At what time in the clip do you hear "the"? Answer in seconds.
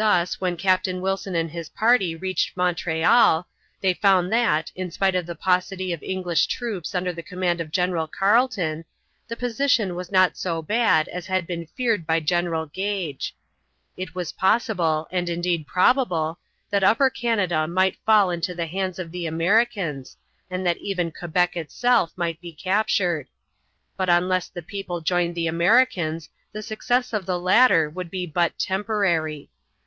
5.26-5.34, 7.12-7.20, 9.26-9.34, 18.54-18.66, 19.10-19.26, 24.46-24.62, 25.34-25.48, 26.52-26.62, 27.26-27.40